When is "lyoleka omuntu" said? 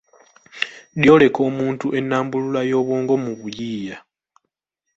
0.99-1.87